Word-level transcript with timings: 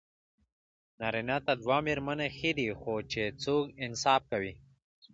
نارېنه 0.99 1.37
ته 1.45 1.53
دوه 1.61 1.77
ميرمني 1.87 2.27
ښې 2.37 2.51
دي، 2.57 2.67
خو 2.79 2.93
چې 3.11 3.21
څوک 3.43 3.63
انصاف 3.85 4.21
کوي 4.31 4.53